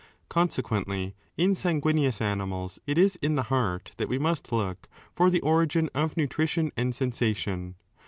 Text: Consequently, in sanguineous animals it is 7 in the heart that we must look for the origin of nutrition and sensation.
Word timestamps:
Consequently, 0.29 1.13
in 1.37 1.53
sanguineous 1.53 2.21
animals 2.21 2.79
it 2.87 2.97
is 2.97 3.13
7 3.13 3.23
in 3.23 3.35
the 3.35 3.43
heart 3.53 3.91
that 3.97 4.09
we 4.09 4.17
must 4.17 4.51
look 4.51 4.87
for 5.13 5.29
the 5.29 5.41
origin 5.41 5.91
of 5.93 6.17
nutrition 6.17 6.71
and 6.75 6.95
sensation. 6.95 7.75